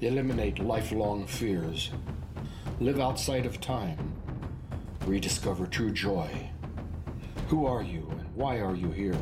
[0.00, 1.90] Eliminate lifelong fears.
[2.78, 4.12] Live outside of time.
[5.04, 6.50] Rediscover true joy.
[7.48, 9.18] Who are you and why are you here?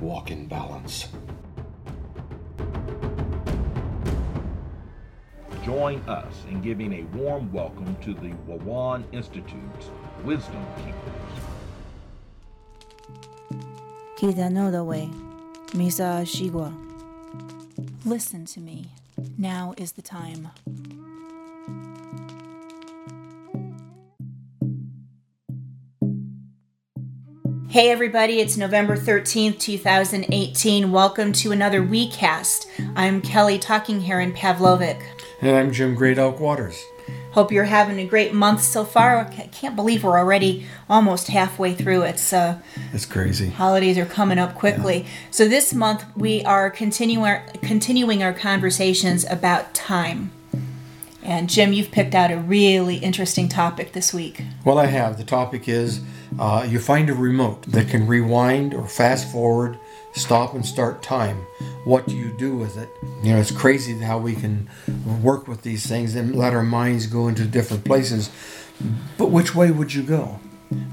[0.00, 1.06] Walk in balance.
[5.64, 9.90] Join us in giving a warm welcome to the Wewan Institute's
[10.24, 11.38] Wisdom Keepers.
[14.16, 15.08] Kitanodawe,
[15.68, 16.74] Misa Shigwa.
[18.04, 18.90] Listen to me.
[19.36, 20.48] Now is the time.
[27.68, 30.90] Hey everybody, it's November 13th, 2018.
[30.90, 32.66] Welcome to another WeCast.
[32.96, 35.02] I'm Kelly Talking Heron Pavlovic.
[35.40, 36.82] And I'm Jim Great Elk Waters.
[37.38, 39.20] Hope you're having a great month so far.
[39.20, 42.02] I can't believe we're already almost halfway through.
[42.02, 42.58] It's uh,
[42.92, 43.50] it's crazy.
[43.50, 45.02] Holidays are coming up quickly.
[45.02, 45.08] Yeah.
[45.30, 50.32] So this month we are continuing our, continuing our conversations about time.
[51.22, 54.42] And Jim, you've picked out a really interesting topic this week.
[54.64, 55.16] Well, I have.
[55.16, 56.00] The topic is
[56.40, 59.78] uh, you find a remote that can rewind or fast forward,
[60.12, 61.46] stop and start time.
[61.84, 62.88] What do you do with it?
[63.22, 64.68] You know, it's crazy how we can
[65.22, 68.30] work with these things and let our minds go into different places.
[69.16, 70.40] But which way would you go?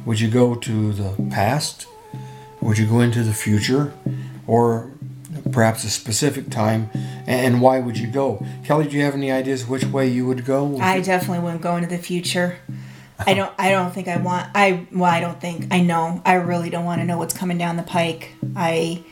[0.05, 1.87] Would you go to the past?
[2.61, 3.93] Would you go into the future?
[4.47, 4.91] Or
[5.51, 6.89] perhaps a specific time?
[7.27, 8.45] And why would you go?
[8.63, 10.79] Kelly, do you have any ideas which way you would go?
[10.79, 12.59] I definitely wouldn't go into the future.
[13.25, 16.35] I don't I don't think I want I well I don't think I know I
[16.35, 18.31] really don't want to know what's coming down the pike.
[18.55, 19.03] I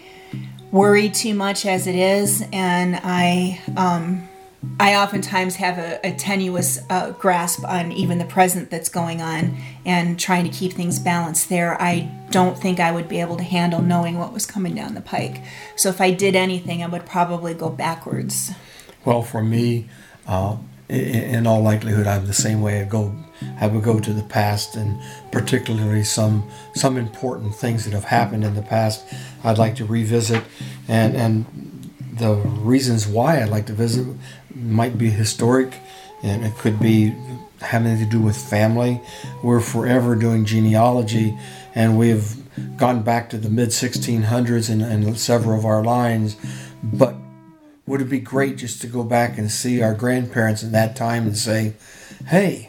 [0.72, 4.28] worry too much as it is and I um
[4.80, 9.58] I oftentimes have a, a tenuous uh, grasp on even the present that's going on
[9.86, 11.80] and trying to keep things balanced there.
[11.81, 15.02] I don't think I would be able to handle knowing what was coming down the
[15.02, 15.41] pike.
[15.75, 18.52] So if I did anything, I would probably go backwards.
[19.03, 19.90] Well, for me,
[20.25, 20.57] uh,
[20.94, 22.81] in all likelihood, I'm the same way.
[22.81, 23.16] I go,
[23.59, 28.44] I would go to the past, and particularly some some important things that have happened
[28.44, 29.03] in the past.
[29.44, 30.44] I'd like to revisit,
[30.88, 34.06] and and the reasons why I'd like to visit
[34.53, 35.74] might be historic,
[36.22, 37.16] and it could be
[37.59, 39.02] having to do with family.
[39.42, 41.38] We're forever doing genealogy,
[41.74, 42.36] and we've
[42.78, 46.38] gone back to the mid 1600s in, in several of our lines,
[46.84, 47.16] but
[47.86, 51.24] would it be great just to go back and see our grandparents in that time
[51.24, 51.74] and say,
[52.28, 52.68] hey,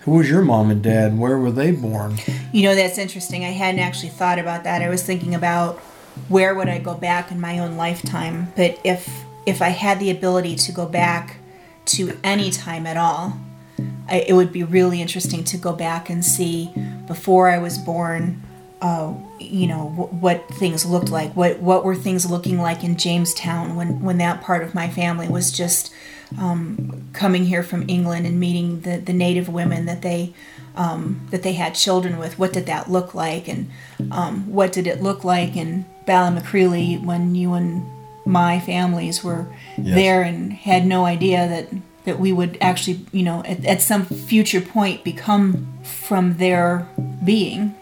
[0.00, 1.18] who was your mom and dad?
[1.18, 2.18] Where were they born?
[2.50, 3.44] You know, that's interesting.
[3.44, 4.80] I hadn't actually thought about that.
[4.80, 5.76] I was thinking about
[6.28, 8.52] where would I go back in my own lifetime.
[8.56, 9.08] But if
[9.46, 11.36] if I had the ability to go back
[11.86, 13.38] to any time at all,
[14.08, 16.72] I, it would be really interesting to go back and see
[17.06, 18.42] before I was born
[18.80, 22.96] uh, you know w- what things looked like what what were things looking like in
[22.96, 25.92] Jamestown when when that part of my family was just
[26.36, 30.34] um, coming here from England and meeting the, the native women that they
[30.76, 32.38] um, that they had children with.
[32.38, 33.48] What did that look like?
[33.48, 33.70] And
[34.10, 37.84] um, what did it look like in Ballymacreely when you and
[38.24, 39.46] my families were
[39.76, 39.94] yes.
[39.94, 41.68] there and had no idea that
[42.04, 46.86] that we would actually you know at, at some future point become from their
[47.24, 47.74] being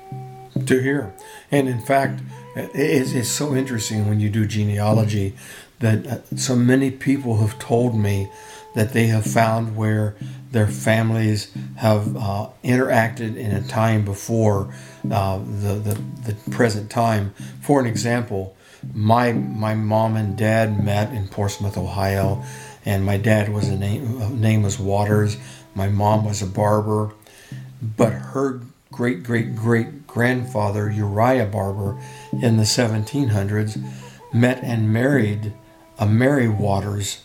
[0.64, 1.14] to hear.
[1.50, 2.20] And in fact,
[2.54, 5.34] it's, it's so interesting when you do genealogy
[5.80, 8.30] that uh, so many people have told me
[8.74, 10.16] that they have found where
[10.52, 14.72] their families have uh, interacted in a time before
[15.10, 17.34] uh, the, the, the present time.
[17.60, 18.56] For an example,
[18.94, 22.42] my my mom and dad met in Portsmouth, Ohio,
[22.84, 25.36] and my dad was a name name was Waters.
[25.74, 27.12] My mom was a barber,
[27.82, 28.60] but her
[28.92, 31.98] great great great grandfather, Uriah Barber,
[32.32, 33.82] in the 1700s,
[34.32, 35.52] met and married
[35.98, 37.22] a Mary Waters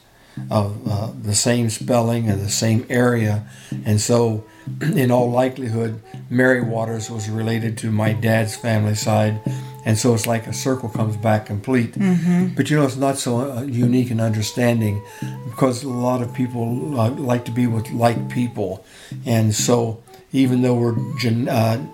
[0.50, 3.46] of uh, the same spelling and the same area.
[3.86, 4.46] And so,
[4.82, 9.42] in all likelihood, Mary Waters was related to my dad's family side.
[9.84, 11.94] And so it's like a circle comes back complete.
[11.94, 12.56] Mm-hmm.
[12.56, 15.02] But you know, it's not so uh, unique in understanding
[15.46, 18.86] because a lot of people uh, like to be with like people.
[19.26, 21.86] And so, even though we're gen- uh,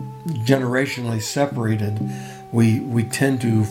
[0.46, 2.00] generationally separated,
[2.52, 3.66] we we tend to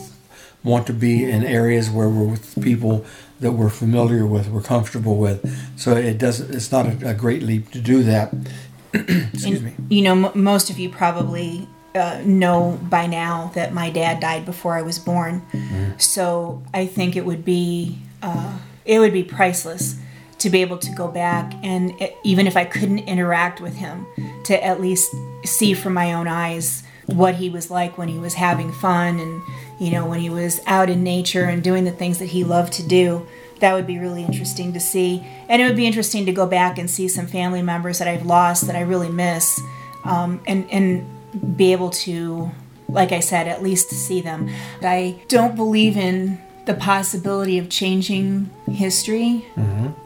[0.63, 3.05] want to be in areas where we're with people
[3.39, 5.79] that we're familiar with, we're comfortable with.
[5.79, 6.53] So it doesn't.
[6.53, 8.33] It's not a, a great leap to do that.
[8.93, 9.95] Excuse and, me.
[9.95, 14.45] You know, m- most of you probably uh, know by now that my dad died
[14.45, 15.45] before I was born.
[15.51, 15.97] Mm-hmm.
[15.97, 19.97] So I think it would be uh, it would be priceless
[20.39, 21.93] to be able to go back and
[22.23, 24.05] even if I couldn't interact with him,
[24.43, 28.33] to at least see from my own eyes what he was like when he was
[28.33, 29.41] having fun and
[29.79, 32.73] you know when he was out in nature and doing the things that he loved
[32.73, 33.25] to do.
[33.59, 35.25] that would be really interesting to see.
[35.49, 38.25] And it would be interesting to go back and see some family members that I've
[38.25, 39.59] lost that I really miss,
[40.03, 42.51] um, and and be able to,
[42.87, 44.49] like I said, at least see them.
[44.81, 49.45] I don't believe in the possibility of changing history,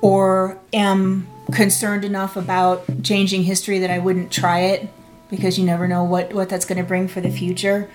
[0.01, 4.87] or am concerned enough about changing history that I wouldn't try it
[5.29, 7.89] because you never know what what that's going to bring for the future.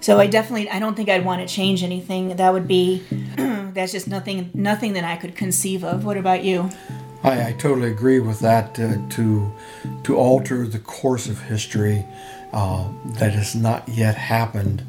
[0.00, 2.36] So I definitely I don't think I'd want to change anything.
[2.36, 3.02] That would be
[3.36, 6.04] that's just nothing nothing that I could conceive of.
[6.04, 6.70] What about you?
[7.22, 8.78] I, I totally agree with that.
[8.78, 9.52] Uh, to
[10.04, 12.06] to alter the course of history
[12.52, 12.88] uh,
[13.18, 14.84] that has not yet happened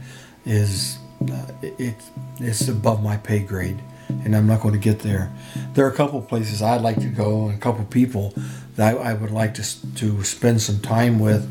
[0.45, 0.99] is
[1.31, 1.95] uh, it,
[2.39, 3.79] it's above my pay grade,
[4.23, 5.31] and I'm not going to get there.
[5.73, 8.33] There are a couple places I'd like to go, and a couple people
[8.75, 11.43] that I, I would like to to spend some time with.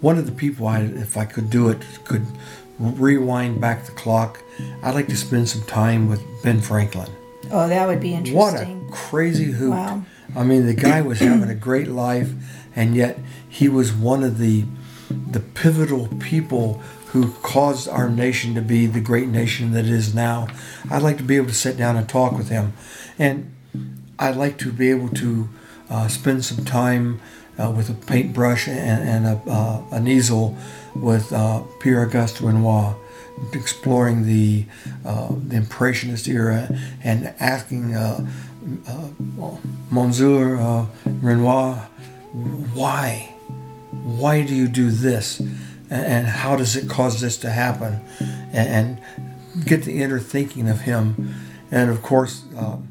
[0.00, 2.26] One of the people, I, if I could do it, could
[2.78, 4.42] rewind back the clock.
[4.82, 7.10] I'd like to spend some time with Ben Franklin.
[7.50, 8.36] Oh, that would be interesting.
[8.84, 9.70] What a crazy hoot.
[9.70, 10.02] Wow.
[10.36, 12.32] I mean, the guy was having a great life,
[12.74, 13.18] and yet
[13.48, 14.64] he was one of the
[15.30, 16.82] the pivotal people
[17.14, 20.48] who caused our nation to be the great nation that it is now.
[20.90, 22.72] I'd like to be able to sit down and talk with him,
[23.20, 23.54] and
[24.18, 25.48] I'd like to be able to
[25.88, 27.20] uh, spend some time
[27.56, 30.56] uh, with a paintbrush and, and a, uh, an easel
[30.96, 32.96] with uh, Pierre Auguste Renoir,
[33.52, 34.66] exploring the,
[35.04, 36.68] uh, the Impressionist era
[37.04, 38.26] and asking uh,
[39.92, 41.76] Monsieur Renoir,
[42.74, 43.32] why?
[44.02, 45.40] Why do you do this?
[45.94, 48.00] And, how does it cause this to happen?
[48.52, 49.00] And,
[49.64, 51.32] get the inner thinking of him.
[51.70, 52.88] And of course, um,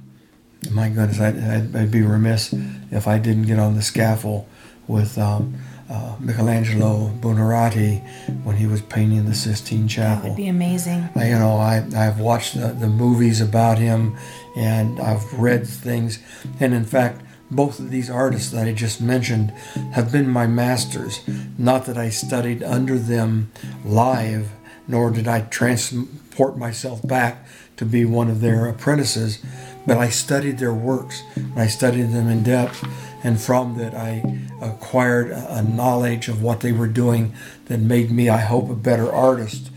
[0.72, 2.54] my goodness, I'd, I'd, I'd be remiss
[2.90, 4.48] if I didn't get on the scaffold
[4.88, 5.56] with um,
[5.90, 8.02] uh, Michelangelo Buonarroti
[8.46, 10.22] when he was painting the Sistine Chapel.
[10.24, 11.10] That would be amazing.
[11.16, 14.16] I- you know, I, I've watched the, the movies about him
[14.56, 16.20] and I've read things.
[16.62, 17.22] And in fact,
[17.56, 19.52] both of these artists that I just mentioned
[19.94, 21.22] have been my masters.
[21.58, 23.52] Not that I studied under them
[23.86, 24.52] live,
[24.88, 27.46] nor did I transport myself back
[27.78, 29.44] to be one of their apprentices,
[29.86, 31.22] but I studied their works.
[31.36, 32.86] and I studied them in depth,
[33.24, 37.34] and from that I acquired a knowledge of what they were doing
[37.66, 39.70] that made me, I hope, a better artist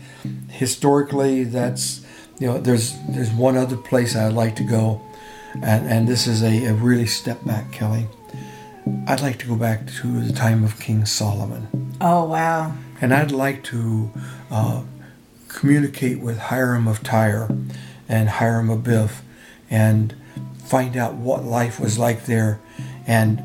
[0.49, 2.01] historically that's
[2.39, 5.01] you know there's there's one other place I'd like to go
[5.63, 8.07] and and this is a, a really step back Kelly.
[9.07, 11.93] I'd like to go back to the time of King Solomon.
[11.99, 12.73] Oh wow.
[13.01, 14.11] and I'd like to
[14.49, 14.83] uh,
[15.47, 17.49] communicate with Hiram of Tyre
[18.07, 19.21] and Hiram Abiff
[19.69, 20.15] and
[20.63, 22.59] find out what life was like there
[23.05, 23.41] and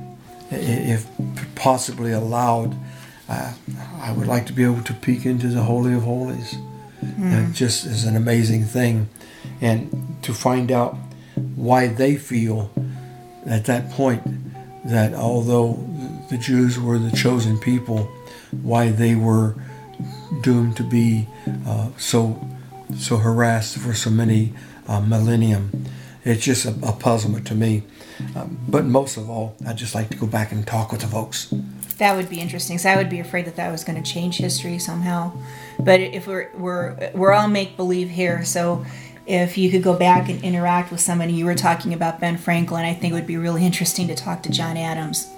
[0.50, 1.08] if
[1.54, 2.76] possibly allowed
[3.28, 3.54] uh,
[3.98, 6.56] I would like to be able to peek into the Holy of Holies.
[7.18, 9.08] It just is an amazing thing.
[9.60, 10.96] And to find out
[11.56, 12.70] why they feel
[13.46, 14.22] at that point
[14.84, 15.74] that although
[16.30, 18.10] the Jews were the chosen people,
[18.62, 19.54] why they were
[20.42, 21.28] doomed to be
[21.66, 22.40] uh, so
[22.98, 24.52] so harassed for so many
[24.86, 25.86] uh, millennium.
[26.24, 27.82] It's just a, a puzzlement to me.
[28.36, 31.06] Um, but most of all, I'd just like to go back and talk with the
[31.06, 31.52] folks.
[31.98, 32.78] That would be interesting.
[32.78, 35.32] So I would be afraid that that was going to change history somehow.
[35.78, 38.84] But if we're we're we're all make believe here, so
[39.26, 42.84] if you could go back and interact with somebody, you were talking about Ben Franklin.
[42.84, 45.28] I think it would be really interesting to talk to John Adams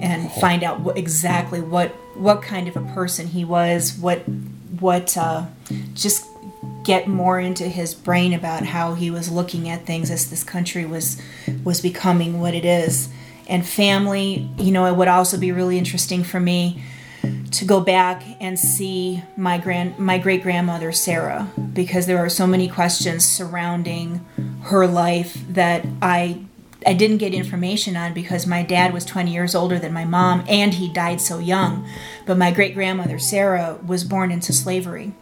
[0.00, 3.96] and find out what, exactly what what kind of a person he was.
[3.98, 4.20] What
[4.80, 5.46] what uh,
[5.94, 6.26] just
[6.84, 10.84] get more into his brain about how he was looking at things as this country
[10.84, 11.20] was
[11.64, 13.08] was becoming what it is
[13.48, 16.82] and family you know it would also be really interesting for me
[17.52, 22.46] to go back and see my grand my great grandmother Sarah because there are so
[22.46, 24.24] many questions surrounding
[24.62, 26.40] her life that I
[26.84, 30.44] I didn't get information on because my dad was 20 years older than my mom
[30.48, 31.86] and he died so young
[32.26, 35.12] but my great grandmother Sarah was born into slavery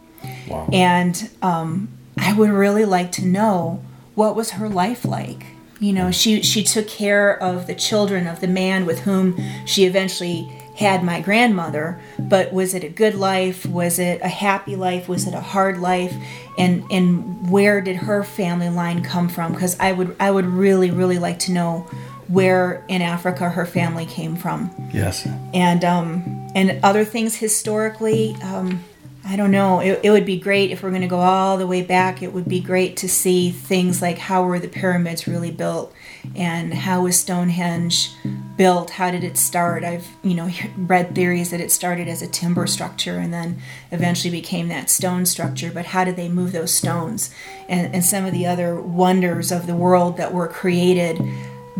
[0.47, 0.69] Wow.
[0.71, 5.43] and um, I would really like to know what was her life like.
[5.79, 9.85] You know, she she took care of the children of the man with whom she
[9.85, 10.47] eventually
[10.81, 11.99] had my grandmother.
[12.19, 13.65] But was it a good life?
[13.65, 15.07] Was it a happy life?
[15.07, 16.13] Was it a hard life?
[16.57, 19.53] And and where did her family line come from?
[19.53, 21.87] Because I would I would really really like to know
[22.27, 25.27] where in Africa her family came from Yes.
[25.53, 28.35] and um, and other things historically.
[28.43, 28.83] Um,
[29.23, 29.81] I don't know.
[29.81, 32.23] It, it would be great if we're going to go all the way back.
[32.23, 35.93] It would be great to see things like how were the pyramids really built
[36.35, 38.09] and how was Stonehenge
[38.57, 38.91] built?
[38.91, 39.83] How did it start?
[39.83, 43.61] I've, you know, read theories that it started as a timber structure and then
[43.91, 45.71] eventually became that stone structure.
[45.71, 47.33] But how did they move those stones?
[47.69, 51.21] And, and some of the other wonders of the world that were created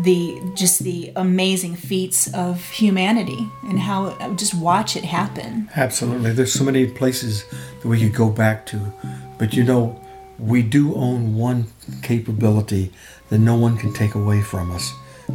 [0.02, 5.68] the just the amazing feats of humanity and how just watch it happen.
[5.74, 6.32] Absolutely.
[6.32, 7.44] There's so many places
[7.80, 8.92] that we could go back to.
[9.38, 10.00] But you know,
[10.38, 11.66] we do own one
[12.02, 12.92] capability
[13.28, 14.92] that no one can take away from us.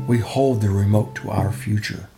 [0.07, 2.09] We hold the remote to our future.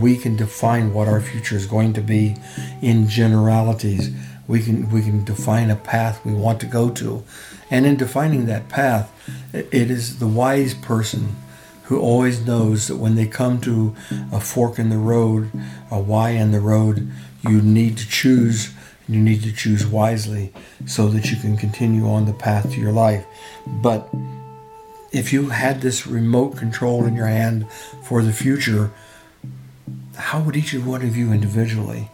[0.00, 2.36] We can define what our future is going to be
[2.80, 4.10] in generalities.
[4.48, 7.22] We can we can define a path we want to go to.
[7.70, 9.12] And in defining that path,
[9.52, 11.36] it is the wise person
[11.92, 13.94] who always knows that when they come to
[14.32, 15.50] a fork in the road,
[15.90, 18.72] a Y in the road, you need to choose.
[19.06, 20.54] You need to choose wisely
[20.86, 23.26] so that you can continue on the path to your life.
[23.66, 24.08] But
[25.12, 27.70] if you had this remote control in your hand
[28.04, 28.90] for the future,
[30.16, 32.10] how would each one of you individually?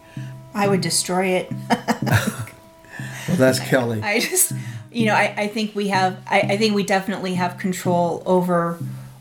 [0.53, 1.51] I would destroy it.
[1.69, 4.01] well, that's Kelly.
[4.03, 4.51] I just
[4.91, 8.79] you know, I, I think we have, I, I think we definitely have control over,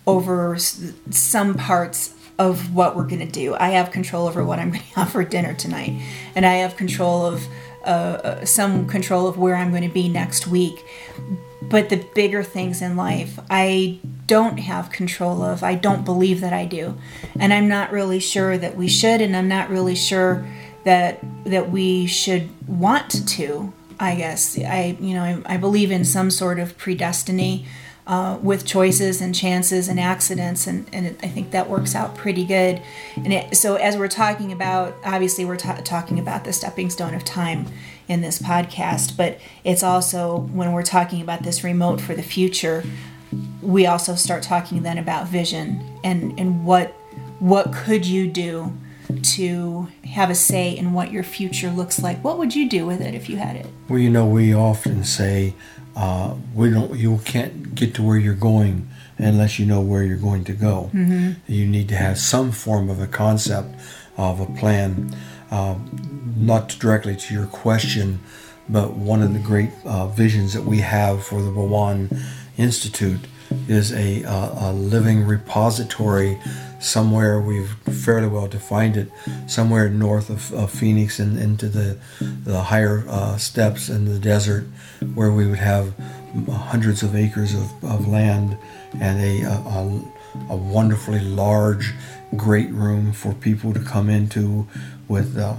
[0.09, 3.55] over some parts of what we're going to do.
[3.55, 6.03] I have control over what I'm going to have for dinner tonight,
[6.35, 7.47] and I have control of
[7.85, 10.85] uh, uh, some control of where I'm going to be next week.
[11.61, 15.63] But the bigger things in life, I don't have control of.
[15.63, 16.97] I don't believe that I do,
[17.39, 20.49] and I'm not really sure that we should, and I'm not really sure
[20.85, 23.75] that that we should want to.
[24.01, 27.67] I guess I you know I, I believe in some sort of predestiny
[28.09, 32.17] uh, with choices and chances and accidents and, and it, I think that works out
[32.17, 32.81] pretty good
[33.17, 37.13] and it, so as we're talking about obviously we're ta- talking about the stepping stone
[37.13, 37.67] of time
[38.09, 42.83] in this podcast but it's also when we're talking about this remote for the future
[43.61, 46.95] we also start talking then about vision and and what
[47.41, 48.73] what could you do
[49.23, 52.23] to have a say in what your future looks like.
[52.23, 53.67] What would you do with it if you had it?
[53.89, 55.55] Well, you know, we often say
[55.99, 56.97] uh, we don't.
[56.97, 58.89] You can't get to where you're going
[59.19, 60.91] unless you know where you're going to go.
[60.95, 61.53] Mm-hmm.
[61.53, 63.75] You need to have some form of a concept
[64.17, 65.15] of a plan.
[65.51, 65.77] Uh,
[66.37, 68.21] not directly to your question,
[68.69, 72.23] but one of the great uh, visions that we have for the Wewan
[72.57, 73.21] Institute
[73.67, 76.39] is a, a living repository
[76.81, 77.71] somewhere we've
[78.05, 79.11] fairly well defined it
[79.47, 84.65] somewhere north of, of Phoenix and into the the higher uh, steppes in the desert
[85.15, 85.93] where we would have
[86.49, 88.57] hundreds of acres of, of land
[89.01, 91.95] and a, a, a wonderfully large
[92.37, 94.67] great room for people to come into
[95.09, 95.57] with uh,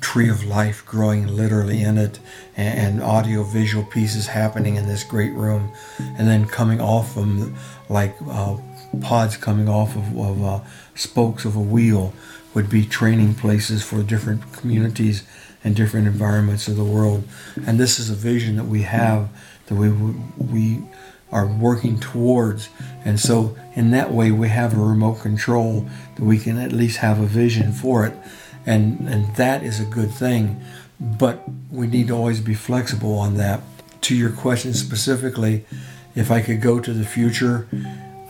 [0.00, 2.18] tree of life growing literally in it
[2.56, 7.54] and, and audio visual pieces happening in this great room and then coming off them
[7.88, 8.56] like uh,
[9.00, 10.60] pods coming off of, of uh,
[10.94, 12.12] spokes of a wheel
[12.54, 15.24] would be training places for different communities
[15.64, 17.24] and different environments of the world.
[17.66, 19.28] And this is a vision that we have
[19.66, 20.82] that we we
[21.30, 22.68] are working towards.
[23.04, 26.98] And so in that way we have a remote control that we can at least
[26.98, 28.14] have a vision for it.
[28.66, 30.62] And and that is a good thing.
[31.00, 33.62] But we need to always be flexible on that.
[34.02, 35.64] To your question specifically,
[36.14, 37.68] if I could go to the future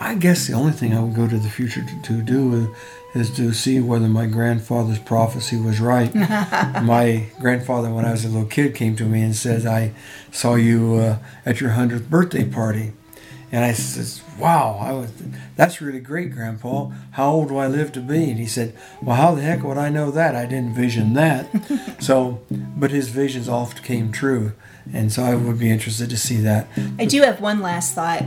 [0.02, 2.72] I guess the only thing I would go to the future to, to do
[3.14, 6.12] is, is to see whether my grandfather's prophecy was right.
[6.14, 9.92] my grandfather, when I was a little kid, came to me and said, I
[10.32, 12.94] saw you uh, at your 100th birthday party.
[13.52, 15.12] And I says, "Wow, I was,
[15.56, 16.90] that's really great, Grandpa.
[17.12, 19.76] How old do I live to be?" And he said, "Well, how the heck would
[19.76, 20.34] I know that?
[20.34, 21.46] I didn't vision that."
[22.00, 24.52] so, but his visions oft came true,
[24.92, 26.66] and so I would be interested to see that.
[26.98, 28.24] I do have one last thought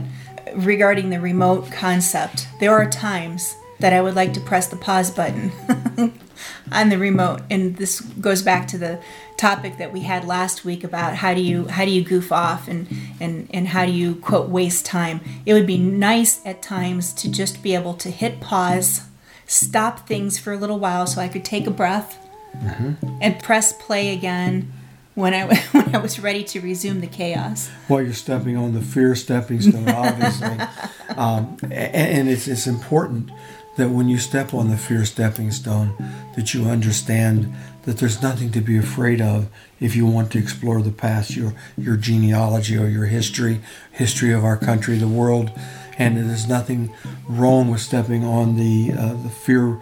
[0.54, 2.48] regarding the remote concept.
[2.60, 5.52] There are times that I would like to press the pause button
[6.72, 9.00] on the remote and this goes back to the
[9.36, 12.68] topic that we had last week about how do you how do you goof off
[12.68, 12.88] and
[13.20, 17.30] and and how do you quote waste time it would be nice at times to
[17.30, 19.02] just be able to hit pause
[19.46, 22.18] stop things for a little while so i could take a breath
[22.56, 23.18] mm-hmm.
[23.20, 24.72] and press play again
[25.16, 27.68] when I when I was ready to resume the chaos.
[27.88, 30.58] Well, you're stepping on the fear stepping stone, obviously,
[31.16, 33.32] um, and it's it's important
[33.76, 35.94] that when you step on the fear stepping stone,
[36.34, 37.52] that you understand
[37.82, 39.48] that there's nothing to be afraid of
[39.80, 43.60] if you want to explore the past, your your genealogy or your history,
[43.92, 45.50] history of our country, the world.
[45.98, 46.94] and there's nothing
[47.26, 49.80] wrong with stepping on the uh, the fear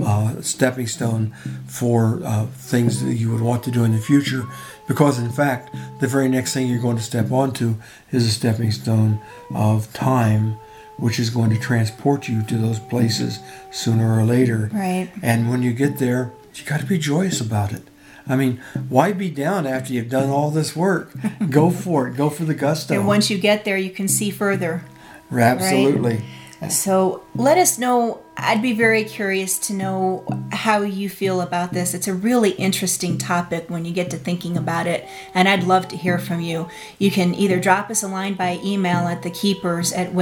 [0.00, 1.32] uh, stepping stone
[1.66, 4.44] for uh, things that you would want to do in the future,
[4.86, 7.74] because in fact, the very next thing you're going to step onto
[8.12, 9.20] is a stepping stone
[9.54, 10.56] of time
[10.98, 13.40] which is going to transport you to those places
[13.70, 14.70] sooner or later.
[14.72, 15.10] Right.
[15.22, 17.82] And when you get there, you got to be joyous about it.
[18.28, 21.12] I mean, why be down after you've done all this work?
[21.50, 22.16] Go for it.
[22.16, 22.94] Go for the gusto.
[22.94, 24.84] And once you get there, you can see further.
[25.32, 26.24] Absolutely.
[26.68, 28.20] So let us know.
[28.36, 31.94] I'd be very curious to know how you feel about this.
[31.94, 35.86] It's a really interesting topic when you get to thinking about it, and I'd love
[35.88, 36.68] to hear from you.
[36.98, 40.12] You can either drop us a line by email at thekeepers at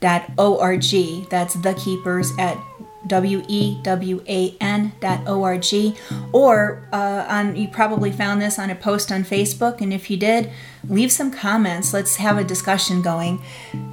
[0.00, 1.28] wewan.org.
[1.28, 2.58] That's thekeepers at
[3.06, 5.96] W-E-W-A-N dot O-R-G.
[6.32, 10.16] Or uh, on you probably found this on a post on Facebook and if you
[10.16, 10.50] did
[10.88, 11.92] leave some comments.
[11.92, 13.40] Let's have a discussion going.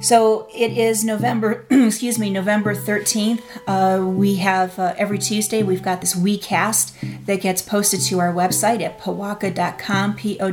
[0.00, 5.82] So it is November excuse me November 13th uh, we have uh, every Tuesday we've
[5.82, 10.48] got this WeCast that gets posted to our website at powaka.com P-O-W-A-K-A.com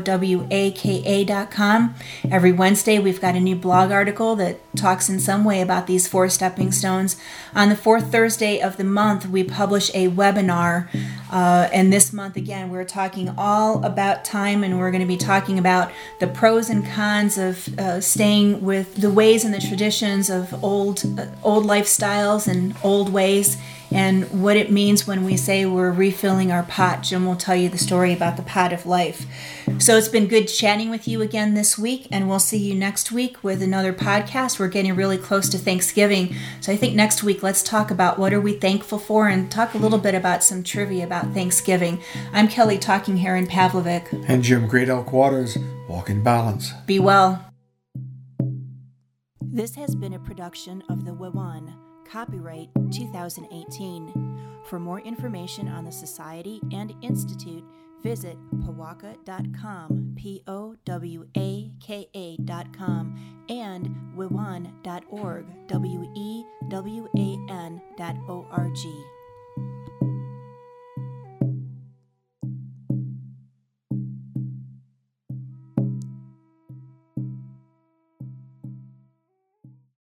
[2.31, 6.07] every Wednesday we've got a new blog article that talks in some way about these
[6.07, 7.15] four stepping stones
[7.55, 10.87] on the fourth Thursday of the month, we publish a webinar.
[11.31, 15.17] Uh, and this month, again, we're talking all about time and we're going to be
[15.17, 20.29] talking about the pros and cons of uh, staying with the ways and the traditions
[20.29, 23.57] of old, uh, old lifestyles and old ways
[23.93, 27.03] and what it means when we say we're refilling our pot.
[27.03, 29.25] Jim will tell you the story about the pot of life.
[29.79, 33.11] So it's been good chatting with you again this week, and we'll see you next
[33.11, 34.59] week with another podcast.
[34.59, 38.33] We're getting really close to Thanksgiving, so I think next week let's talk about what
[38.33, 42.01] are we thankful for and talk a little bit about some trivia about Thanksgiving.
[42.33, 44.25] I'm Kelly Talking Heron Pavlovic.
[44.27, 45.57] And Jim Great Elk Waters,
[45.87, 46.71] Walk in Balance.
[46.85, 47.45] Be well.
[49.41, 51.71] This has been a production of the WEWAN.
[52.09, 54.39] Copyright 2018.
[54.65, 57.63] For more information on the Society and Institute,
[58.01, 67.81] visit powaka.com, P O W A K A.com, and wewan.org, W E W A N
[67.97, 69.03] dot O R G.